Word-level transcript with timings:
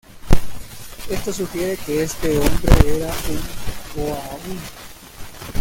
Esto 1.11 1.31
sugiere 1.31 1.77
que 1.85 2.01
este 2.01 2.35
hombre 2.39 2.71
era 2.87 3.13
un 3.29 3.39
Goa'uld. 4.03 4.61